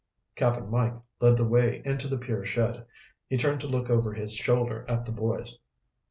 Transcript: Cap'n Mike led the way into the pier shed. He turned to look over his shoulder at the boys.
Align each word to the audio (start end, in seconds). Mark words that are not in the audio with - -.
Cap'n 0.33 0.67
Mike 0.71 0.95
led 1.19 1.37
the 1.37 1.45
way 1.45 1.79
into 1.85 2.07
the 2.07 2.17
pier 2.17 2.43
shed. 2.43 2.87
He 3.27 3.37
turned 3.37 3.59
to 3.61 3.67
look 3.67 3.87
over 3.91 4.13
his 4.13 4.33
shoulder 4.35 4.83
at 4.87 5.05
the 5.05 5.11
boys. 5.11 5.59